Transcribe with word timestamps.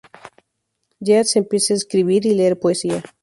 Yeats 0.99 1.35
empieza 1.35 1.75
a 1.75 1.77
escribir 1.77 2.25
y 2.25 2.33
leer 2.33 2.57
poesía. 2.59 3.03